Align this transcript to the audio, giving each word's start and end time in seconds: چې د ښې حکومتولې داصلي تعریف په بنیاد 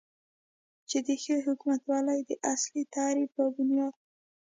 چې 0.89 0.97
د 1.05 1.09
ښې 1.23 1.35
حکومتولې 1.47 2.17
داصلي 2.43 2.83
تعریف 2.95 3.29
په 3.37 3.43
بنیاد 3.55 3.93